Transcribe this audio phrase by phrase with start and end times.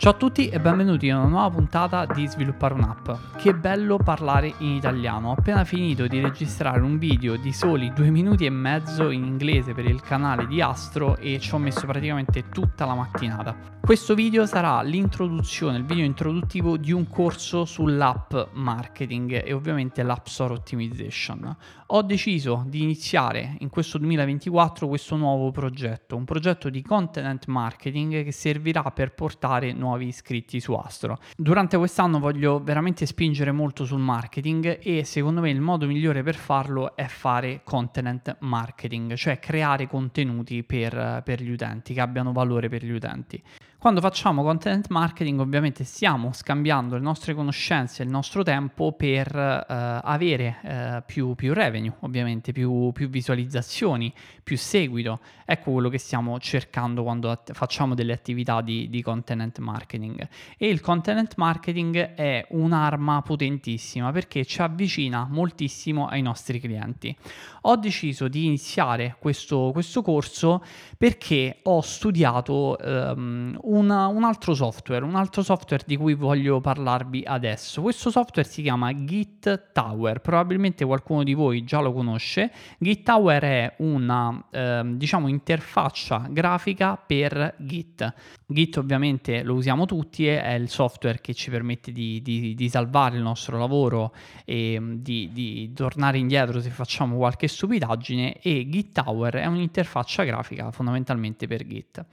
[0.00, 3.10] Ciao a tutti e benvenuti in una nuova puntata di Sviluppare un'app.
[3.36, 5.30] Che bello parlare in italiano.
[5.30, 9.74] Ho appena finito di registrare un video di soli due minuti e mezzo in inglese
[9.74, 13.77] per il canale di Astro e ci ho messo praticamente tutta la mattinata.
[13.88, 20.26] Questo video sarà l'introduzione, il video introduttivo di un corso sull'app marketing e ovviamente l'app
[20.26, 21.56] store optimization.
[21.86, 28.24] Ho deciso di iniziare in questo 2024 questo nuovo progetto, un progetto di content marketing
[28.24, 31.18] che servirà per portare nuovi iscritti su Astro.
[31.34, 36.34] Durante quest'anno voglio veramente spingere molto sul marketing e secondo me il modo migliore per
[36.34, 42.68] farlo è fare content marketing, cioè creare contenuti per, per gli utenti, che abbiano valore
[42.68, 43.42] per gli utenti.
[43.80, 49.64] Quando facciamo content marketing ovviamente stiamo scambiando le nostre conoscenze il nostro tempo per eh,
[50.02, 55.20] avere eh, più, più, revenue, ovviamente più, più, visualizzazioni, più seguito.
[55.44, 60.28] Ecco quello che stiamo cercando quando at- facciamo delle attività di, di content marketing.
[60.56, 67.16] E il content marketing è un'arma potentissima perché ci avvicina moltissimo ai nostri clienti.
[67.62, 70.64] Ho deciso di iniziare questo, questo corso
[70.96, 77.22] perché ho studiato um, una, un altro software, un altro software di cui voglio parlarvi
[77.26, 77.82] adesso.
[77.82, 82.50] Questo software si chiama Git Tower, probabilmente qualcuno di voi già lo conosce.
[82.78, 88.14] Git Tower è una eh, diciamo interfaccia grafica per Git.
[88.46, 93.16] Git ovviamente lo usiamo tutti, è il software che ci permette di, di, di salvare
[93.16, 99.34] il nostro lavoro e di, di, tornare indietro se facciamo qualche stupidaggine e Git Tower
[99.34, 102.06] è un'interfaccia grafica fondamentalmente per Git.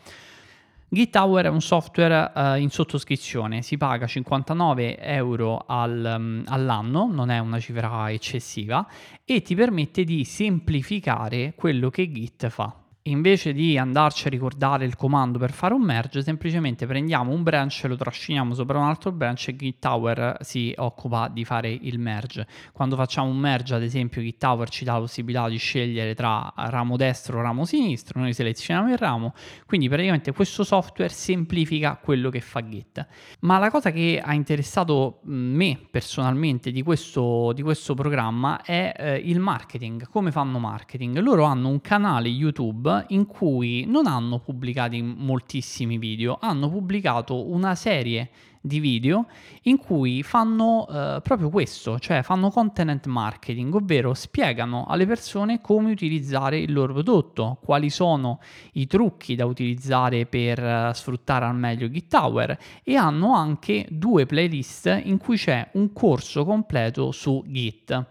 [0.88, 7.32] GitTower è un software uh, in sottoscrizione, si paga 59 euro al, um, all'anno, non
[7.32, 8.88] è una cifra eccessiva,
[9.26, 14.96] e ti permette di semplificare quello che Git fa invece di andarci a ricordare il
[14.96, 19.50] comando per fare un merge, semplicemente prendiamo un branch lo trasciniamo sopra un altro branch
[19.50, 22.48] e GitTower si occupa di fare il merge.
[22.72, 26.98] Quando facciamo un merge, ad esempio, GitTower ci dà la possibilità di scegliere tra ramo
[26.98, 29.34] destro o ramo sinistro, noi selezioniamo il ramo,
[29.68, 33.06] quindi praticamente questo software semplifica quello che fa Git.
[33.42, 39.18] Ma la cosa che ha interessato me personalmente di questo, di questo programma è eh,
[39.18, 41.20] il marketing, come fanno marketing.
[41.20, 47.76] Loro hanno un canale YouTube in cui non hanno pubblicato moltissimi video, hanno pubblicato una
[47.76, 48.30] serie
[48.66, 49.28] di video
[49.64, 55.92] in cui fanno eh, proprio questo, cioè fanno content marketing, ovvero spiegano alle persone come
[55.92, 58.40] utilizzare il loro prodotto, quali sono
[58.74, 65.02] i trucchi da utilizzare per uh, sfruttare al meglio GitTower e hanno anche due playlist
[65.04, 68.06] in cui c'è un corso completo su Git.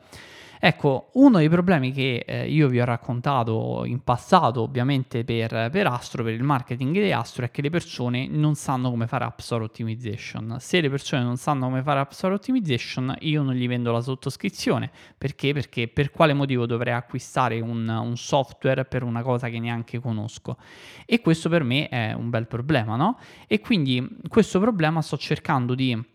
[0.66, 5.86] Ecco, uno dei problemi che eh, io vi ho raccontato in passato, ovviamente per, per,
[5.86, 9.40] Astro, per il marketing di Astro, è che le persone non sanno come fare App
[9.40, 10.56] Store Optimization.
[10.60, 14.00] Se le persone non sanno come fare App Store Optimization, io non gli vendo la
[14.00, 14.90] sottoscrizione.
[15.18, 15.52] Perché?
[15.52, 20.56] Perché per quale motivo dovrei acquistare un, un software per una cosa che neanche conosco?
[21.04, 23.18] E questo per me è un bel problema, no?
[23.46, 26.12] E quindi questo problema sto cercando di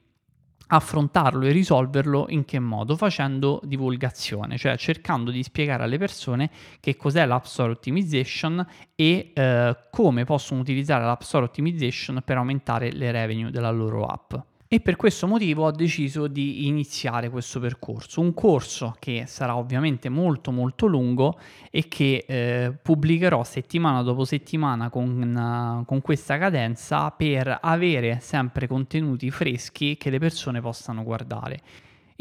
[0.72, 2.96] affrontarlo e risolverlo in che modo?
[2.96, 6.50] Facendo divulgazione, cioè cercando di spiegare alle persone
[6.80, 8.66] che cos'è l'App Store Optimization
[8.96, 14.34] e eh, come possono utilizzare l'App Store Optimization per aumentare le revenue della loro app
[14.72, 20.09] e per questo motivo ho deciso di iniziare questo percorso, un corso che sarà ovviamente
[20.09, 21.40] molto molto lungo
[21.72, 28.68] e che eh, pubblicherò settimana dopo settimana con, uh, con questa cadenza per avere sempre
[28.68, 31.62] contenuti freschi che le persone possano guardare.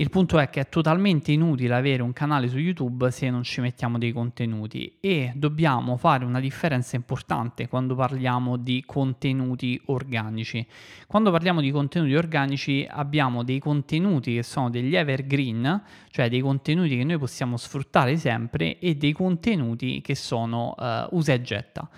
[0.01, 3.61] Il punto è che è totalmente inutile avere un canale su YouTube se non ci
[3.61, 10.65] mettiamo dei contenuti e dobbiamo fare una differenza importante quando parliamo di contenuti organici.
[11.09, 16.97] Quando parliamo di contenuti organici abbiamo dei contenuti che sono degli evergreen, cioè dei contenuti
[16.97, 21.91] che noi possiamo sfruttare sempre e dei contenuti che sono uh, usa e getta.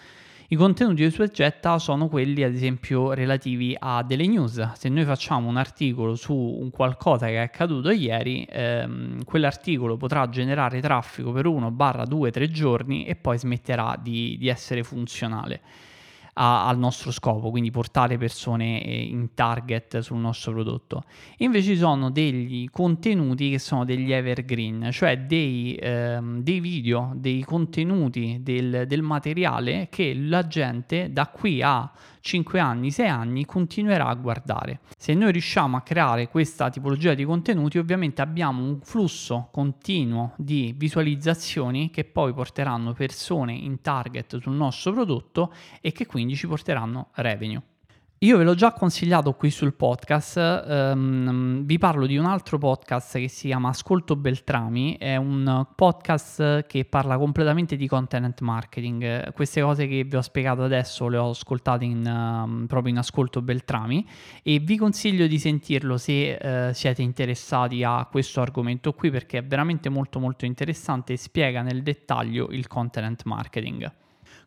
[0.53, 4.73] I contenuti di Suggetta sono quelli, ad esempio, relativi a delle news.
[4.73, 10.29] Se noi facciamo un articolo su un qualcosa che è accaduto ieri, ehm, quell'articolo potrà
[10.29, 11.71] generare traffico per 1,
[12.05, 15.61] 2, 3 giorni e poi smetterà di, di essere funzionale
[16.35, 21.05] a, al nostro scopo, quindi portare persone eh, in target sul nostro prodotto.
[21.39, 27.43] Invece ci sono degli contenuti che sono degli evergreen, cioè dei, ehm, dei video, dei
[27.43, 31.91] contenuti, del, del materiale che la gente da qui a
[32.21, 34.81] 5 anni, 6 anni continuerà a guardare.
[34.97, 40.75] Se noi riusciamo a creare questa tipologia di contenuti, ovviamente abbiamo un flusso continuo di
[40.77, 47.09] visualizzazioni che poi porteranno persone in target sul nostro prodotto e che quindi ci porteranno
[47.15, 47.70] revenue.
[48.23, 53.17] Io ve l'ho già consigliato qui sul podcast, ehm, vi parlo di un altro podcast
[53.17, 59.33] che si chiama Ascolto Beltrami, è un podcast che parla completamente di content marketing.
[59.33, 63.41] Queste cose che vi ho spiegato adesso le ho ascoltate in, um, proprio in Ascolto
[63.41, 64.07] Beltrami
[64.43, 69.45] e vi consiglio di sentirlo se eh, siete interessati a questo argomento qui perché è
[69.47, 73.91] veramente molto molto interessante e spiega nel dettaglio il content marketing.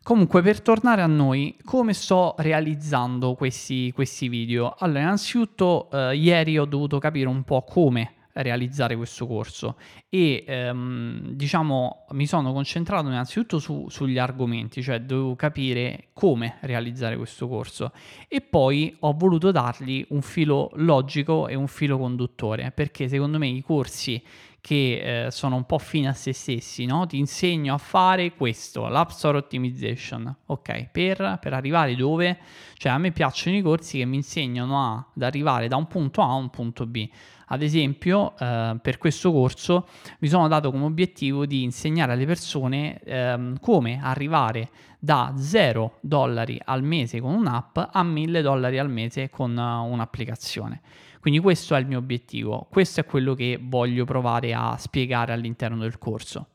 [0.04, 4.74] Comunque, per tornare a noi, come sto realizzando questi, questi video?
[4.78, 9.76] Allora, innanzitutto, eh, ieri ho dovuto capire un po' come realizzare questo corso
[10.10, 17.16] e ehm, diciamo mi sono concentrato innanzitutto su, sugli argomenti, cioè dovevo capire come realizzare
[17.16, 17.92] questo corso
[18.28, 23.46] e poi ho voluto dargli un filo logico e un filo conduttore perché secondo me
[23.46, 24.20] i corsi
[24.64, 27.04] che eh, sono un po' fine a se stessi, no?
[27.04, 30.88] Ti insegno a fare questo, l'App Store Optimization, ok?
[30.90, 32.38] Per, per, arrivare dove?
[32.78, 36.22] Cioè a me piacciono i corsi che mi insegnano a, ad arrivare da un punto
[36.22, 37.06] A a un punto B.
[37.48, 39.86] Ad esempio, eh, per questo corso
[40.20, 46.58] mi sono dato come obiettivo di insegnare alle persone eh, come arrivare da 0 dollari
[46.64, 50.80] al mese con un'app a 1000 dollari al mese con uh, un'applicazione.
[51.24, 55.78] Quindi questo è il mio obiettivo, questo è quello che voglio provare a spiegare all'interno
[55.78, 56.48] del corso.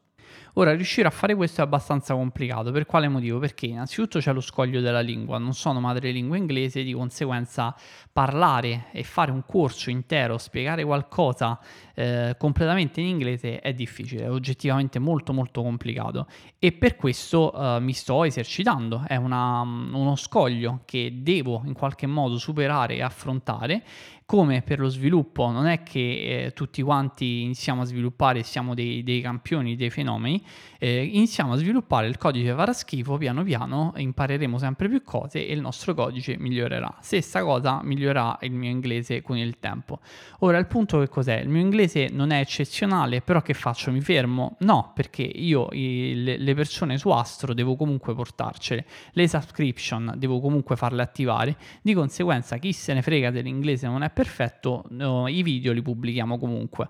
[0.54, 2.72] Ora, riuscire a fare questo è abbastanza complicato.
[2.72, 3.40] Per quale motivo?
[3.40, 7.76] Perché innanzitutto c'è lo scoglio della lingua, non sono madrelingua inglese, di conseguenza
[8.12, 11.60] parlare e fare un corso intero, spiegare qualcosa
[11.96, 16.28] eh, completamente in inglese è difficile, è oggettivamente molto molto complicato
[16.60, 22.08] e per questo eh, mi sto esercitando, è una, uno scoglio che devo in qualche
[22.08, 23.84] modo superare e affrontare
[24.30, 29.02] come per lo sviluppo non è che eh, tutti quanti iniziamo a sviluppare, siamo dei,
[29.02, 30.40] dei campioni, dei fenomeni,
[30.78, 35.52] eh, iniziamo a sviluppare il codice farà schifo, piano piano impareremo sempre più cose e
[35.52, 36.98] il nostro codice migliorerà.
[37.02, 40.00] Stessa cosa migliorerà il mio inglese con il tempo.
[40.42, 41.40] Ora il punto che cos'è?
[41.40, 43.90] Il mio inglese non è eccezionale, però che faccio?
[43.90, 44.58] Mi fermo?
[44.60, 50.40] No, perché io i, le, le persone su Astro devo comunque portarcele, le subscription devo
[50.40, 55.42] comunque farle attivare, di conseguenza chi se ne frega dell'inglese non è perfetto, no, i
[55.44, 56.90] video li pubblichiamo comunque.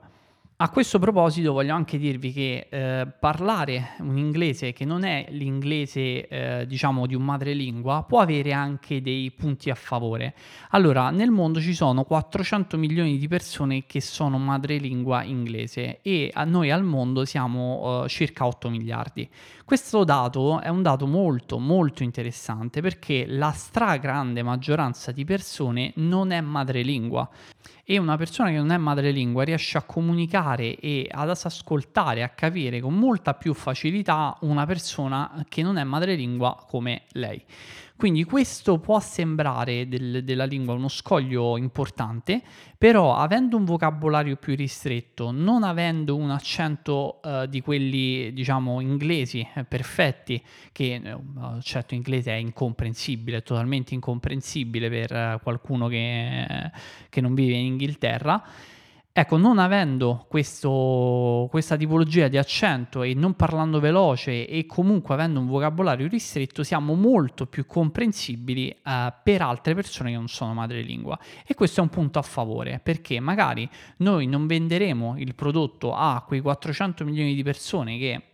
[0.61, 6.27] A questo proposito voglio anche dirvi che eh, parlare un inglese che non è l'inglese
[6.27, 10.35] eh, diciamo di un madrelingua può avere anche dei punti a favore.
[10.71, 16.71] Allora, nel mondo ci sono 400 milioni di persone che sono madrelingua inglese e noi
[16.71, 19.29] al mondo siamo eh, circa 8 miliardi.
[19.63, 26.31] Questo dato è un dato molto molto interessante perché la stragrande maggioranza di persone non
[26.31, 27.29] è madrelingua
[27.91, 32.79] e una persona che non è madrelingua riesce a comunicare e ad ascoltare, a capire
[32.81, 37.43] con molta più facilità una persona che non è madrelingua come lei.
[37.99, 42.41] Quindi questo può sembrare del, della lingua uno scoglio importante,
[42.77, 49.45] però avendo un vocabolario più ristretto, non avendo un accento uh, di quelli diciamo inglesi
[49.53, 50.41] eh, perfetti,
[50.71, 51.01] che
[51.35, 56.71] l'accento inglese è incomprensibile, totalmente incomprensibile per uh, qualcuno che,
[57.09, 58.41] che non vive in Inghilterra,
[59.11, 65.39] Ecco, non avendo questo, questa tipologia di accento e non parlando veloce e comunque avendo
[65.39, 71.19] un vocabolario ristretto, siamo molto più comprensibili eh, per altre persone che non sono madrelingua.
[71.45, 76.23] E questo è un punto a favore, perché magari noi non venderemo il prodotto a
[76.25, 78.28] quei 400 milioni di persone che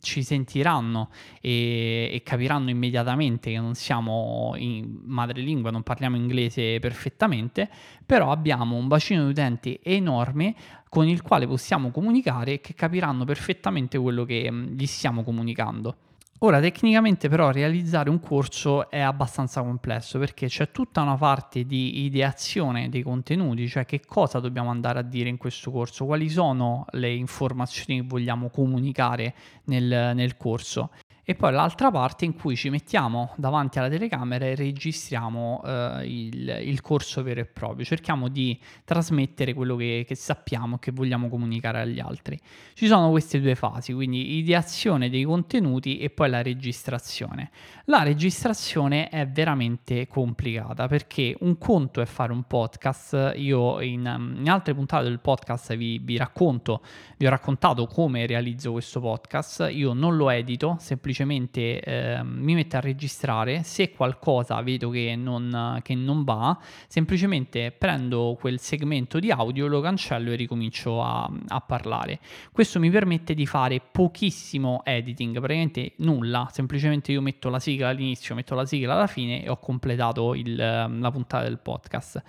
[0.00, 7.68] ci sentiranno e, e, capiranno immediatamente che non siamo in madrelingua, non parliamo inglese perfettamente,
[8.04, 10.54] però abbiamo un bacino di utenti enorme
[10.88, 15.96] con il quale possiamo comunicare e che capiranno perfettamente quello che gli stiamo comunicando.
[16.40, 22.04] Ora, tecnicamente però realizzare un corso è abbastanza complesso perché c'è tutta una parte di
[22.04, 26.84] ideazione dei contenuti, cioè che cosa dobbiamo andare a dire in questo corso, quali sono
[26.90, 30.90] le informazioni che vogliamo comunicare nel, nel corso
[31.28, 36.58] e poi l'altra parte in cui ci mettiamo davanti alla telecamera e registriamo eh, il,
[36.62, 37.84] il, corso vero e proprio.
[37.84, 42.38] Cerchiamo di trasmettere quello che, che sappiamo, che vogliamo comunicare agli altri.
[42.74, 47.50] Ci sono queste due fasi, quindi ideazione dei contenuti e poi la registrazione.
[47.86, 53.32] La registrazione è veramente complicata perché un conto è fare un podcast.
[53.34, 56.82] Io in, in altre puntate del podcast vi, vi racconto,
[57.16, 59.70] vi ho raccontato come realizzo questo podcast.
[59.72, 65.14] Io non lo edito, semplicemente semplicemente eh, mi metto a registrare, se qualcosa vedo che
[65.16, 71.30] non, che non va, semplicemente prendo quel segmento di audio, lo cancello e ricomincio a,
[71.48, 72.20] a parlare.
[72.52, 78.34] Questo mi permette di fare pochissimo editing, praticamente nulla, semplicemente io metto la sigla all'inizio,
[78.34, 82.22] metto la sigla alla fine e ho completato il, la puntata del podcast.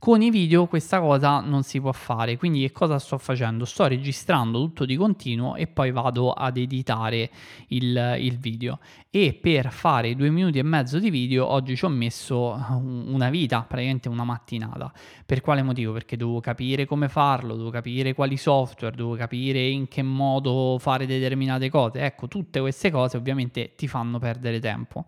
[0.00, 3.66] Con i video questa cosa non si può fare, quindi che cosa sto facendo?
[3.66, 7.28] Sto registrando tutto di continuo e poi vado ad editare
[7.66, 8.78] il, il video.
[9.10, 13.60] E per fare due minuti e mezzo di video oggi ci ho messo una vita,
[13.60, 14.90] praticamente una mattinata.
[15.26, 15.92] Per quale motivo?
[15.92, 21.04] Perché devo capire come farlo, devo capire quali software, devo capire in che modo fare
[21.04, 22.00] determinate cose.
[22.00, 25.04] Ecco, tutte queste cose ovviamente ti fanno perdere tempo.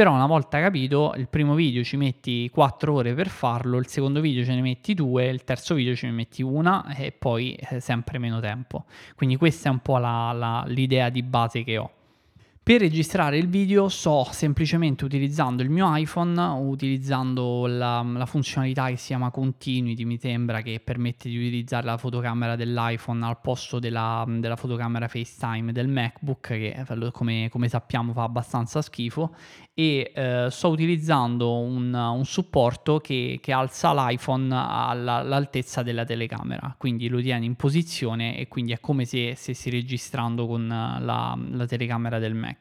[0.00, 4.22] Però una volta capito, il primo video ci metti 4 ore per farlo, il secondo
[4.22, 7.80] video ce ne metti 2, il terzo video ce ne metti una e poi eh,
[7.80, 8.86] sempre meno tempo.
[9.14, 11.90] Quindi questa è un po' la, la, l'idea di base che ho.
[12.70, 18.96] Per registrare il video sto semplicemente utilizzando il mio iPhone, utilizzando la, la, funzionalità che
[18.96, 24.24] si chiama Continuity, mi sembra che permette di utilizzare la fotocamera dell'iPhone al posto della,
[24.28, 29.34] della fotocamera FaceTime del MacBook, che come, come sappiamo fa abbastanza schifo,
[29.74, 36.74] e eh, sto utilizzando un, un supporto che, che, alza l'iPhone alla, all'altezza della telecamera,
[36.78, 41.66] quindi lo tiene in posizione e quindi è come se stessi registrando con la, la
[41.66, 42.59] telecamera del Mac.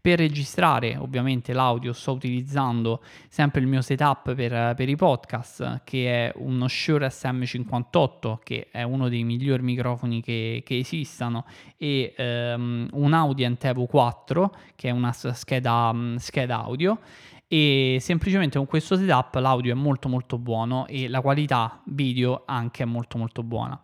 [0.00, 6.28] Per registrare ovviamente l'audio sto utilizzando sempre il mio setup per, per i podcast che
[6.28, 11.46] è uno Shure SM58 che è uno dei migliori microfoni che, che esistano
[11.78, 16.98] e um, un Audient Evo 4 che è una scheda, scheda scheda audio.
[17.46, 22.82] E semplicemente con questo setup l'audio è molto molto buono e la qualità video anche
[22.82, 23.78] è molto molto buona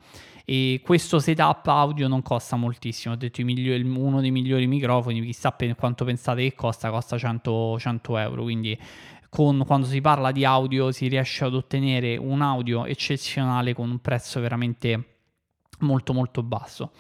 [0.51, 3.15] e questo setup audio non costa moltissimo.
[3.15, 8.17] Ho detto uno dei migliori microfoni chissà per quanto pensate che costa costa 100, 100
[8.17, 8.43] euro.
[8.43, 8.77] Quindi
[9.29, 14.01] con, quando si parla di audio si riesce ad ottenere un audio eccezionale con un
[14.01, 15.19] prezzo veramente
[15.83, 16.91] molto molto basso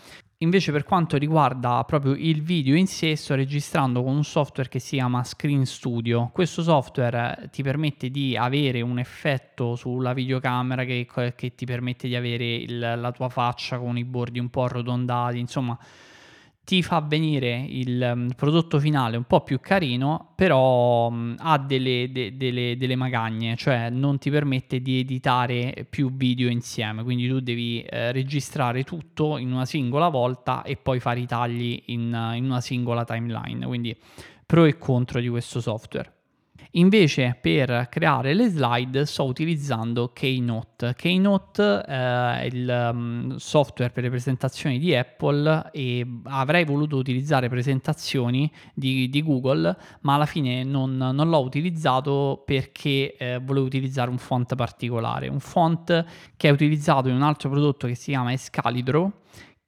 [0.42, 4.78] Invece per quanto riguarda proprio il video in sé, sto registrando con un software che
[4.78, 6.30] si chiama Screen Studio.
[6.32, 11.06] Questo software ti permette di avere un effetto sulla videocamera che,
[11.36, 15.38] che ti permette di avere il, la tua faccia con i bordi un po' arrotondati,
[15.38, 15.78] insomma
[16.70, 22.12] ti fa venire il um, prodotto finale un po' più carino, però um, ha delle,
[22.12, 27.40] de, delle, delle, magagne, cioè non ti permette di editare più video insieme, quindi tu
[27.40, 32.44] devi eh, registrare tutto in una singola volta e poi fare i tagli in, in
[32.44, 33.96] una singola timeline, quindi
[34.46, 36.19] pro e contro di questo software.
[36.74, 40.94] Invece per creare le slide sto utilizzando Keynote.
[40.96, 41.94] Keynote eh,
[42.42, 49.08] è il um, software per le presentazioni di Apple e avrei voluto utilizzare presentazioni di,
[49.08, 54.54] di Google, ma alla fine non, non l'ho utilizzato perché eh, volevo utilizzare un font
[54.54, 56.04] particolare, un font
[56.36, 59.19] che è utilizzato in un altro prodotto che si chiama Excalibro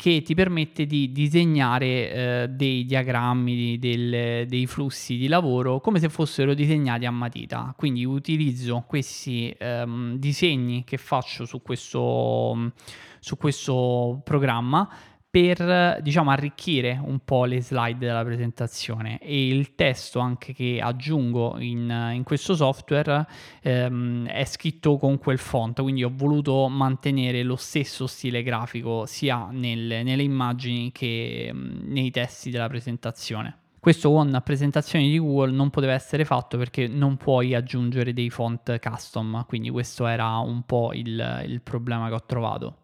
[0.02, 6.08] che ti permette di disegnare eh, dei diagrammi del, dei flussi di lavoro come se
[6.08, 7.72] fossero disegnati a matita.
[7.76, 12.72] Quindi utilizzo questi ehm, disegni che faccio su questo,
[13.20, 14.90] su questo programma
[15.32, 19.18] per diciamo arricchire un po' le slide della presentazione.
[19.18, 23.26] E il testo anche che aggiungo in, in questo software
[23.62, 25.80] ehm, è scritto con quel font.
[25.80, 32.10] Quindi ho voluto mantenere lo stesso stile grafico sia nel, nelle immagini che um, nei
[32.10, 33.56] testi della presentazione.
[33.80, 38.78] Questo con presentazioni di Google non poteva essere fatto perché non puoi aggiungere dei font
[38.78, 39.46] custom.
[39.46, 42.76] Quindi questo era un po' il, il problema che ho trovato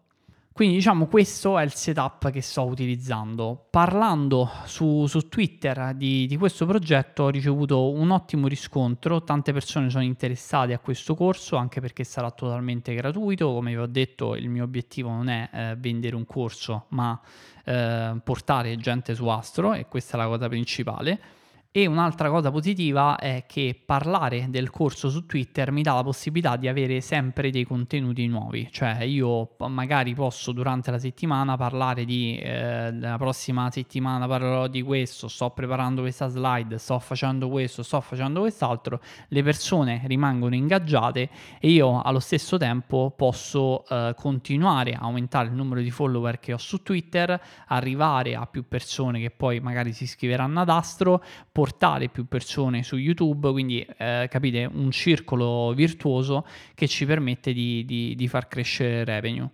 [0.59, 3.67] quindi diciamo questo è il setup che sto utilizzando.
[3.69, 9.89] Parlando su, su Twitter di, di, questo progetto ho ricevuto un ottimo riscontro, tante persone
[9.89, 14.49] sono interessate a questo corso anche perché sarà totalmente gratuito, come vi ho detto il
[14.49, 17.17] mio obiettivo non è eh, vendere un corso ma
[17.63, 21.38] eh, portare gente su Astro e questa è la cosa principale.
[21.71, 26.55] E un'altra cosa positiva è che parlare del corso su Twitter mi dà la possibilità
[26.55, 32.39] di avere sempre dei contenuti nuovi, cioè io magari posso durante la settimana parlare di
[32.39, 38.01] eh, la prossima settimana parlerò di questo, sto preparando questa slide, sto facendo questo, sto
[38.01, 45.01] facendo quest'altro, le persone rimangono ingaggiate e io allo stesso tempo posso eh, continuare a
[45.01, 49.59] aumentare il numero di follower che ho su Twitter, arrivare a più persone che poi
[49.59, 51.23] magari si iscriveranno ad Astro,
[51.59, 57.83] portare più persone su YouTube, quindi eh, capite un circolo virtuoso che ci permette di,
[57.83, 59.49] di, di far crescere revenue.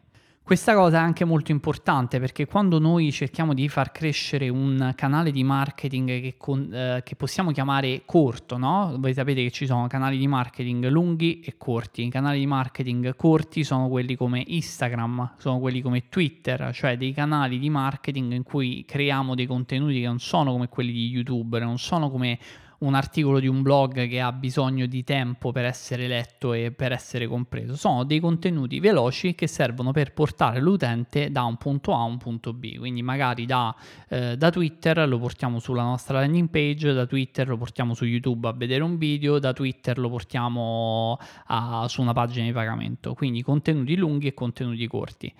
[0.45, 5.31] Questa cosa è anche molto importante perché quando noi cerchiamo di far crescere un canale
[5.31, 8.95] di marketing che, con, eh, che, possiamo chiamare corto, no?
[8.99, 12.05] Voi sapete che ci sono canali di marketing lunghi e corti.
[12.05, 17.11] I canali di marketing corti sono quelli come Instagram, sono quelli come Twitter, cioè dei
[17.11, 21.57] canali di marketing in cui creiamo dei contenuti che non sono come quelli di YouTube,
[21.57, 22.37] non sono come
[22.79, 26.91] un articolo di un blog che ha bisogno di tempo per essere letto e per
[26.91, 27.75] essere compreso.
[27.75, 32.17] Sono dei contenuti veloci che servono per portare l'utente da un punto A a un
[32.17, 32.77] punto B.
[32.77, 33.75] Quindi magari da,
[34.09, 38.47] eh, da Twitter lo portiamo sulla nostra landing page, da Twitter lo portiamo su YouTube
[38.47, 41.17] a vedere un video, da Twitter lo portiamo
[41.47, 43.13] a, su una pagina di pagamento.
[43.13, 45.33] Quindi contenuti lunghi e contenuti corti.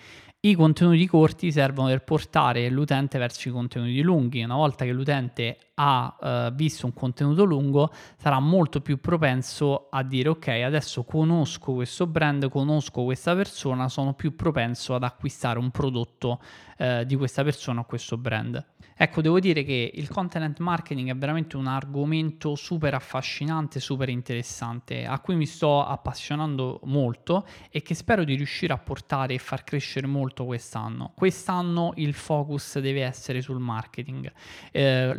[0.46, 4.44] I contenuti corti servono per portare l'utente verso i contenuti lunghi.
[4.44, 10.04] Una volta che l'utente ha uh, visto un contenuto lungo, sarà molto più propenso a
[10.04, 15.72] dire ok, adesso conosco questo brand, conosco questa persona, sono più propenso ad acquistare un
[15.72, 16.40] prodotto
[16.78, 18.64] uh, di questa persona o questo brand.
[18.98, 25.06] Ecco, devo dire che il content marketing è veramente un argomento super affascinante, super interessante,
[25.06, 29.66] a cui mi sto appassionando molto e che spero di riuscire a portare e far
[29.66, 31.14] crescere molto quest'anno.
[31.16, 34.30] Quest'anno il focus deve essere sul marketing.
[34.72, 35.14] Eh,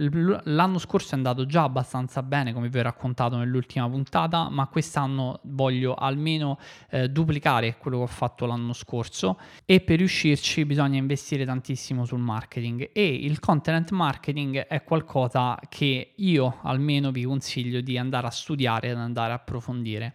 [0.45, 5.41] l'anno scorso è andato già abbastanza bene, come vi ho raccontato nell'ultima puntata, ma quest'anno
[5.45, 6.59] voglio almeno
[6.91, 12.19] eh, duplicare quello che ho fatto l'anno scorso e per riuscirci bisogna investire tantissimo sul
[12.19, 18.31] marketing e il content marketing è qualcosa che io almeno vi consiglio di andare a
[18.31, 20.15] studiare ed andare a approfondire.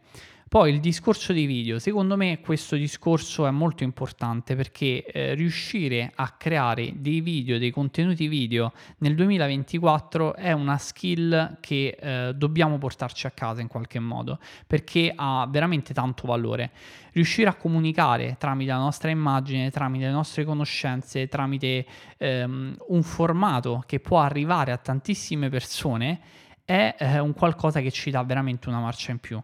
[0.52, 6.12] Poi il discorso dei video, secondo me questo discorso è molto importante perché eh, riuscire
[6.14, 12.78] a creare dei video, dei contenuti video nel 2024 è una skill che eh, dobbiamo
[12.78, 16.72] portarci a casa in qualche modo perché ha veramente tanto valore.
[17.14, 21.86] Riuscire a comunicare tramite la nostra immagine, tramite le nostre conoscenze, tramite
[22.18, 26.20] ehm, un formato che può arrivare a tantissime persone
[26.66, 29.42] è eh, un qualcosa che ci dà veramente una marcia in più.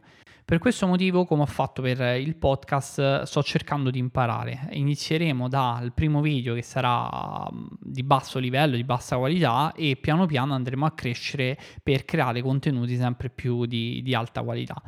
[0.50, 4.70] Per questo motivo, come ho fatto per il podcast, sto cercando di imparare.
[4.72, 10.25] Inizieremo dal primo video che sarà mm, di basso livello, di bassa qualità e piano
[10.25, 14.82] piano andremo a crescere per creare contenuti sempre più di, di alta qualità.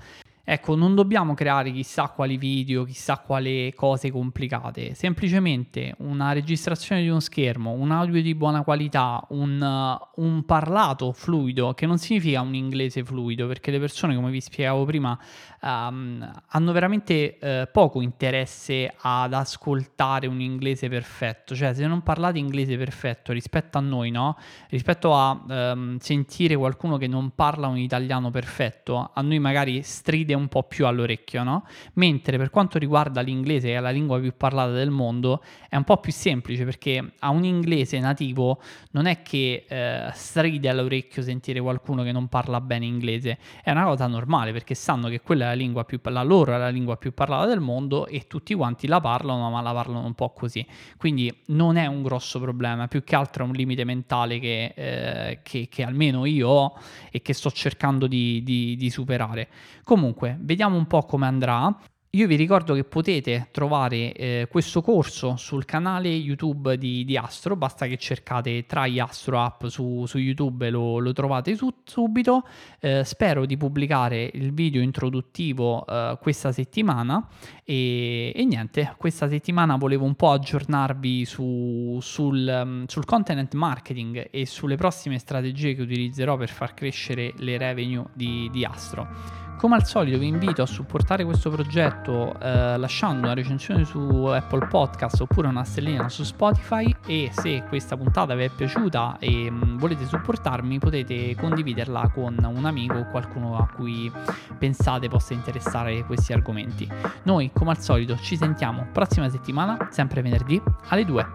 [0.51, 7.07] Ecco, non dobbiamo creare chissà quali video, chissà quali cose complicate, semplicemente una registrazione di
[7.07, 12.41] uno schermo, un audio di buona qualità, un, uh, un, parlato fluido, che non significa
[12.41, 15.15] un inglese fluido, perché le persone, come vi spiegavo prima,
[15.61, 22.39] um, hanno veramente uh, poco interesse ad ascoltare un inglese perfetto, cioè se non parlate
[22.39, 24.35] inglese perfetto rispetto a noi, no?
[24.69, 30.37] Rispetto a um, sentire qualcuno che non parla un italiano perfetto, a noi magari stride
[30.39, 31.65] un po' più all'orecchio, no?
[31.93, 35.83] Mentre per quanto riguarda l'inglese, che è la lingua più parlata del mondo, è un
[35.83, 38.59] po' più semplice perché a un inglese nativo
[38.91, 43.85] non è che eh, stride all'orecchio sentire qualcuno che non parla bene inglese, è una
[43.85, 46.97] cosa normale perché sanno che quella è la lingua più la loro è la lingua
[46.97, 50.65] più parlata del mondo e tutti quanti la parlano, ma la parlano un po' così.
[50.97, 55.39] Quindi non è un grosso problema, più che altro è un limite mentale che, eh,
[55.43, 56.77] che, che almeno io ho
[57.11, 59.47] e che sto cercando di, di, di superare.
[59.83, 61.75] Comunque, Comunque, vediamo un po' come andrà.
[62.13, 67.55] Io vi ricordo che potete trovare eh, questo corso sul canale YouTube di, di, Astro,
[67.55, 72.47] basta che cercate Try Astro App su, su YouTube e lo, lo, trovate su, subito.
[72.79, 77.27] Eh, spero di pubblicare il video introduttivo eh, questa settimana
[77.63, 84.29] e, e, niente, questa settimana volevo un po' aggiornarvi su, sul, um, sul content marketing
[84.31, 89.48] e sulle prossime strategie che utilizzerò per far crescere le revenue di, di Astro.
[89.59, 94.67] Come al solito vi invito a supportare questo progetto eh, lasciando una recensione su Apple
[94.67, 99.65] Podcast oppure una stellina su Spotify e se questa puntata vi è piaciuta e mh,
[99.65, 104.09] mm, volete supportarmi potete condividerla con un amico o qualcuno a cui
[104.57, 106.89] pensate possa interessare questi argomenti.
[107.23, 111.27] Noi come al solito ci sentiamo prossima settimana, sempre venerdì alle 2.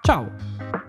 [0.00, 0.85] Ciao!